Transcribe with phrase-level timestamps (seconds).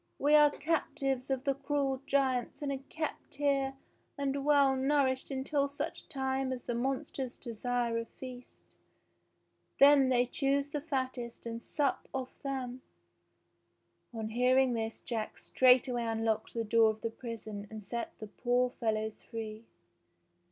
[0.17, 3.75] "We are cap tives of the cruel giants and are kept here
[4.17, 8.77] and well nourished until such time as the monsters desire a feast.
[9.79, 12.81] Then they choose the fattest and sup off them."
[14.11, 18.71] On hearing this Jack straightway unlocked the door of the prison and set the poor
[18.71, 19.65] fellows free.